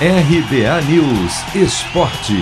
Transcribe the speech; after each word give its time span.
RBA 0.00 0.82
News 0.90 1.54
Esporte. 1.54 2.34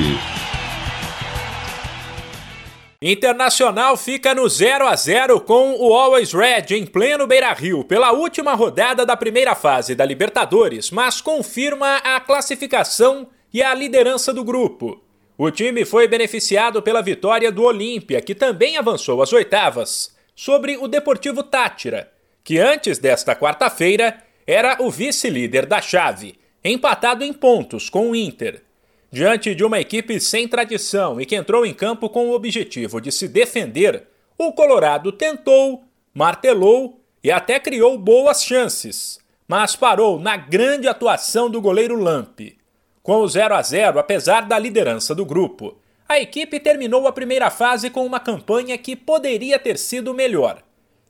Internacional 3.02 3.94
fica 3.98 4.34
no 4.34 4.48
0 4.48 4.86
a 4.86 4.96
0 4.96 5.38
com 5.42 5.74
o 5.78 5.92
Always 5.92 6.32
Red 6.32 6.74
em 6.74 6.86
pleno 6.86 7.26
Beira-Rio 7.26 7.84
pela 7.84 8.10
última 8.10 8.54
rodada 8.54 9.04
da 9.04 9.18
primeira 9.18 9.54
fase 9.54 9.94
da 9.94 10.02
Libertadores, 10.06 10.90
mas 10.90 11.20
confirma 11.20 11.98
a 11.98 12.18
classificação 12.20 13.28
e 13.52 13.62
a 13.62 13.74
liderança 13.74 14.32
do 14.32 14.42
grupo. 14.42 15.04
O 15.36 15.50
time 15.50 15.84
foi 15.84 16.08
beneficiado 16.08 16.80
pela 16.80 17.02
vitória 17.02 17.52
do 17.52 17.64
Olímpia, 17.64 18.22
que 18.22 18.34
também 18.34 18.78
avançou 18.78 19.20
às 19.20 19.30
oitavas, 19.30 20.16
sobre 20.34 20.78
o 20.78 20.88
Deportivo 20.88 21.42
Tátira, 21.42 22.10
que 22.42 22.58
antes 22.58 22.96
desta 22.96 23.36
quarta-feira 23.36 24.24
era 24.46 24.78
o 24.80 24.90
vice-líder 24.90 25.66
da 25.66 25.82
chave 25.82 26.40
empatado 26.64 27.24
em 27.24 27.32
pontos 27.32 27.90
com 27.90 28.10
o 28.10 28.16
Inter. 28.16 28.62
Diante 29.10 29.54
de 29.54 29.64
uma 29.64 29.80
equipe 29.80 30.18
sem 30.20 30.48
tradição 30.48 31.20
e 31.20 31.26
que 31.26 31.36
entrou 31.36 31.66
em 31.66 31.74
campo 31.74 32.08
com 32.08 32.28
o 32.28 32.32
objetivo 32.32 33.00
de 33.00 33.12
se 33.12 33.28
defender, 33.28 34.04
o 34.38 34.52
Colorado 34.52 35.12
tentou, 35.12 35.84
martelou 36.14 37.00
e 37.22 37.30
até 37.30 37.60
criou 37.60 37.98
boas 37.98 38.42
chances, 38.42 39.18
mas 39.46 39.76
parou 39.76 40.18
na 40.18 40.36
grande 40.36 40.88
atuação 40.88 41.50
do 41.50 41.60
goleiro 41.60 41.94
Lampe. 41.94 42.58
Com 43.02 43.16
o 43.16 43.28
0 43.28 43.54
a 43.54 43.62
0, 43.62 43.98
apesar 43.98 44.42
da 44.42 44.58
liderança 44.58 45.14
do 45.14 45.26
grupo, 45.26 45.76
a 46.08 46.20
equipe 46.20 46.60
terminou 46.60 47.06
a 47.06 47.12
primeira 47.12 47.50
fase 47.50 47.90
com 47.90 48.06
uma 48.06 48.20
campanha 48.20 48.78
que 48.78 48.94
poderia 48.94 49.58
ter 49.58 49.76
sido 49.76 50.14
melhor. 50.14 50.62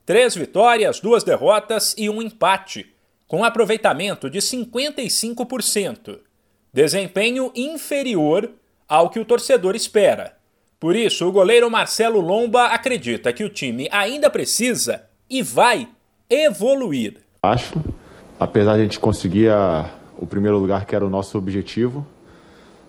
Três 0.05 0.35
vitórias, 0.35 0.99
duas 0.99 1.23
derrotas 1.23 1.95
e 1.97 2.09
um 2.09 2.21
empate, 2.21 2.93
com 3.27 3.43
aproveitamento 3.43 4.29
de 4.29 4.39
55%, 4.39 6.19
desempenho 6.71 7.51
inferior 7.55 8.51
ao 8.87 9.09
que 9.09 9.19
o 9.19 9.25
torcedor 9.25 9.75
espera. 9.75 10.37
Por 10.79 10.95
isso, 10.95 11.27
o 11.27 11.31
goleiro 11.31 11.69
Marcelo 11.71 12.19
Lomba 12.19 12.65
acredita 12.65 13.31
que 13.31 13.43
o 13.43 13.49
time 13.49 13.87
ainda 13.91 14.29
precisa 14.29 15.03
e 15.29 15.41
vai 15.41 15.87
evoluir. 16.29 17.17
Acho, 17.41 17.73
apesar 18.39 18.75
de 18.75 18.81
a 18.81 18.83
gente 18.83 18.99
conseguir 18.99 19.49
a, 19.49 19.89
o 20.17 20.25
primeiro 20.25 20.57
lugar, 20.57 20.85
que 20.85 20.95
era 20.95 21.05
o 21.05 21.09
nosso 21.09 21.37
objetivo, 21.37 22.05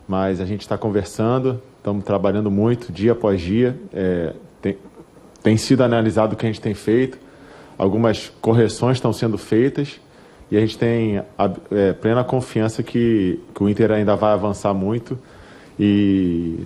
mas 0.07 0.39
a 0.39 0.45
gente 0.45 0.61
está 0.61 0.77
conversando, 0.77 1.61
estamos 1.77 2.03
trabalhando 2.03 2.51
muito 2.51 2.91
dia 2.91 3.13
após 3.13 3.41
dia. 3.41 3.79
É, 3.93 4.33
tem, 4.61 4.77
tem 5.41 5.57
sido 5.57 5.83
analisado 5.83 6.33
o 6.33 6.37
que 6.37 6.45
a 6.45 6.49
gente 6.49 6.61
tem 6.61 6.73
feito, 6.73 7.17
algumas 7.77 8.31
correções 8.41 8.97
estão 8.97 9.13
sendo 9.13 9.37
feitas 9.37 9.99
e 10.55 10.57
a 10.57 10.61
gente 10.61 10.77
tem 10.77 11.17
a, 11.37 11.51
é, 11.69 11.91
plena 11.91 12.23
confiança 12.23 12.81
que, 12.81 13.41
que 13.53 13.61
o 13.61 13.67
Inter 13.67 13.91
ainda 13.91 14.15
vai 14.15 14.31
avançar 14.31 14.73
muito 14.73 15.19
e 15.77 16.61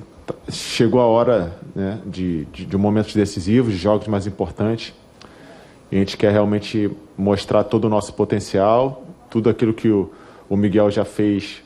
chegou 0.48 1.02
a 1.02 1.08
hora 1.08 1.58
né, 1.76 1.98
de, 2.06 2.46
de, 2.54 2.68
de 2.68 2.78
momentos 2.78 3.16
decisivos, 3.16 3.74
de 3.74 3.80
jogos 3.80 4.08
mais 4.08 4.28
importantes. 4.28 4.94
E 5.92 5.96
a 5.96 6.00
gente 6.00 6.18
quer 6.18 6.32
realmente 6.32 6.92
mostrar 7.18 7.64
todo 7.64 7.86
o 7.86 7.90
nosso 7.90 8.14
potencial, 8.14 9.08
tudo 9.28 9.50
aquilo 9.50 9.74
que 9.74 9.90
o, 9.90 10.12
o 10.48 10.56
Miguel 10.56 10.92
já 10.92 11.04
fez 11.04 11.64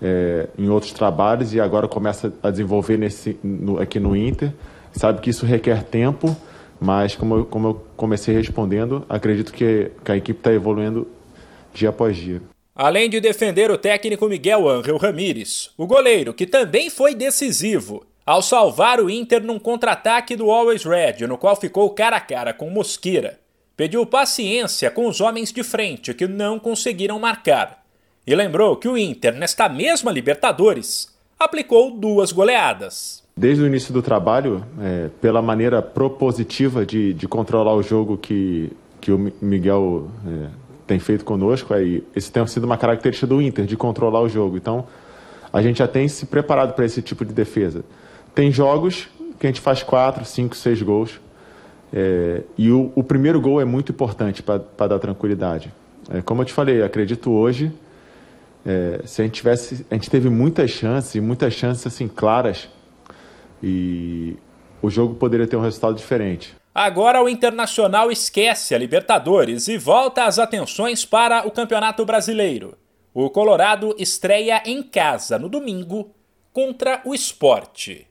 é, 0.00 0.48
em 0.56 0.70
outros 0.70 0.92
trabalhos 0.92 1.52
e 1.52 1.60
agora 1.60 1.86
começa 1.86 2.32
a 2.42 2.50
desenvolver 2.50 2.96
nesse, 2.96 3.38
no, 3.44 3.78
aqui 3.78 4.00
no 4.00 4.16
Inter. 4.16 4.54
Sabe 4.90 5.20
que 5.20 5.28
isso 5.28 5.44
requer 5.44 5.82
tempo, 5.82 6.34
mas 6.80 7.14
como 7.14 7.34
eu, 7.34 7.44
como 7.44 7.68
eu 7.68 7.84
comecei 7.94 8.34
respondendo, 8.34 9.04
acredito 9.06 9.52
que, 9.52 9.90
que 10.02 10.12
a 10.12 10.16
equipe 10.16 10.40
está 10.40 10.50
evoluindo 10.50 11.06
dia 11.72 11.90
após 11.90 12.16
dia. 12.16 12.42
Além 12.74 13.10
de 13.10 13.20
defender 13.20 13.70
o 13.70 13.78
técnico 13.78 14.28
Miguel 14.28 14.68
Ángel 14.68 14.96
Ramírez, 14.96 15.70
o 15.76 15.86
goleiro, 15.86 16.32
que 16.32 16.46
também 16.46 16.88
foi 16.90 17.14
decisivo 17.14 18.06
ao 18.24 18.40
salvar 18.42 19.00
o 19.00 19.10
Inter 19.10 19.42
num 19.42 19.58
contra-ataque 19.58 20.36
do 20.36 20.50
Always 20.50 20.84
Red, 20.84 21.26
no 21.26 21.38
qual 21.38 21.56
ficou 21.56 21.90
cara 21.90 22.16
a 22.16 22.20
cara 22.20 22.52
com 22.52 22.70
Mosqueira, 22.70 23.40
pediu 23.76 24.04
paciência 24.06 24.90
com 24.90 25.08
os 25.08 25.20
homens 25.20 25.52
de 25.52 25.62
frente 25.62 26.14
que 26.14 26.26
não 26.26 26.58
conseguiram 26.58 27.18
marcar 27.18 27.78
e 28.28 28.34
lembrou 28.34 28.76
que 28.76 28.86
o 28.86 28.98
Inter, 28.98 29.34
nesta 29.34 29.70
mesma 29.70 30.12
Libertadores, 30.12 31.08
aplicou 31.40 31.90
duas 31.90 32.30
goleadas. 32.30 33.24
Desde 33.34 33.62
o 33.62 33.66
início 33.66 33.90
do 33.90 34.02
trabalho, 34.02 34.62
é, 34.78 35.08
pela 35.18 35.40
maneira 35.40 35.80
propositiva 35.80 36.84
de, 36.84 37.14
de 37.14 37.26
controlar 37.26 37.74
o 37.74 37.82
jogo 37.82 38.18
que, 38.18 38.70
que 39.00 39.10
o 39.10 39.32
Miguel 39.40 40.10
é, 40.26 40.48
tem 40.88 40.98
feito 40.98 41.24
conosco, 41.24 41.74
aí 41.74 42.02
esse 42.16 42.32
tem 42.32 42.44
sido 42.46 42.64
uma 42.64 42.78
característica 42.78 43.26
do 43.26 43.42
Inter, 43.42 43.66
de 43.66 43.76
controlar 43.76 44.22
o 44.22 44.28
jogo. 44.28 44.56
Então, 44.56 44.86
a 45.52 45.60
gente 45.60 45.78
já 45.78 45.86
tem 45.86 46.08
se 46.08 46.24
preparado 46.26 46.72
para 46.72 46.84
esse 46.84 47.02
tipo 47.02 47.24
de 47.24 47.32
defesa. 47.32 47.84
Tem 48.34 48.50
jogos 48.50 49.08
que 49.38 49.46
a 49.46 49.50
gente 49.50 49.60
faz 49.60 49.82
quatro, 49.82 50.24
cinco, 50.24 50.56
seis 50.56 50.80
gols. 50.80 51.20
É, 51.92 52.42
e 52.56 52.70
o, 52.70 52.90
o, 52.94 53.04
primeiro 53.04 53.40
gol 53.40 53.60
é 53.60 53.64
muito 53.64 53.92
importante 53.92 54.42
para 54.42 54.86
dar 54.88 54.98
tranquilidade. 54.98 55.72
É, 56.10 56.22
como 56.22 56.40
eu 56.40 56.46
te 56.46 56.52
falei, 56.52 56.82
acredito 56.82 57.30
hoje, 57.30 57.70
é, 58.64 59.00
se 59.04 59.20
a 59.20 59.24
gente 59.24 59.34
tivesse, 59.34 59.86
a 59.90 59.94
gente 59.94 60.10
teve 60.10 60.28
muitas 60.30 60.70
chances, 60.70 61.22
muitas 61.22 61.52
chances 61.52 61.86
assim 61.86 62.08
claras, 62.08 62.68
e 63.62 64.36
o 64.82 64.90
jogo 64.90 65.14
poderia 65.14 65.46
ter 65.46 65.56
um 65.56 65.60
resultado 65.60 65.94
diferente. 65.94 66.54
Agora 66.74 67.22
o 67.22 67.28
Internacional 67.28 68.10
esquece 68.10 68.74
a 68.74 68.78
Libertadores 68.78 69.66
e 69.66 69.76
volta 69.76 70.24
as 70.24 70.38
atenções 70.38 71.04
para 71.04 71.46
o 71.46 71.50
Campeonato 71.50 72.04
Brasileiro. 72.04 72.78
O 73.12 73.28
Colorado 73.30 73.94
estreia 73.98 74.62
em 74.64 74.82
casa 74.82 75.38
no 75.38 75.48
domingo 75.48 76.14
contra 76.52 77.00
o 77.04 77.14
Esporte. 77.14 78.06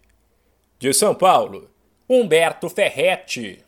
De 0.77 0.93
São 0.93 1.15
Paulo, 1.15 1.69
Humberto 2.09 2.69
Ferretti. 2.69 3.63